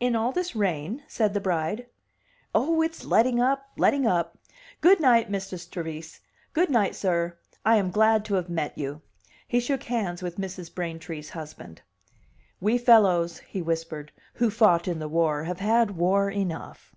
"In 0.00 0.14
all 0.14 0.32
this 0.32 0.54
rain?" 0.54 1.02
said 1.08 1.32
the 1.32 1.40
bride. 1.40 1.86
"Oh, 2.54 2.82
it's 2.82 3.04
letting 3.06 3.40
up, 3.40 3.70
letting 3.78 4.06
up! 4.06 4.36
Good 4.82 5.00
night, 5.00 5.30
Mistress 5.30 5.64
Trevise. 5.64 6.20
Good 6.52 6.68
night, 6.68 6.94
sir; 6.94 7.38
I 7.64 7.76
am 7.76 7.90
glad 7.90 8.22
to 8.26 8.34
have 8.34 8.50
met 8.50 8.76
you." 8.76 9.00
He 9.48 9.60
shook 9.60 9.84
hands 9.84 10.22
with 10.22 10.36
Mrs. 10.36 10.74
Braintree's 10.74 11.30
husband. 11.30 11.80
"We 12.60 12.76
fellows," 12.76 13.38
he 13.48 13.62
whispered, 13.62 14.12
"who 14.34 14.50
fought 14.50 14.86
in 14.86 14.98
the 14.98 15.08
war 15.08 15.44
have 15.44 15.60
had 15.60 15.92
war 15.92 16.28
enough." 16.30 16.90